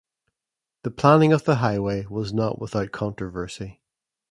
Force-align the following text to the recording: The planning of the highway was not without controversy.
The 0.81 0.89
planning 0.89 1.31
of 1.31 1.43
the 1.43 1.57
highway 1.57 2.07
was 2.07 2.33
not 2.33 2.59
without 2.59 2.91
controversy. 2.91 3.81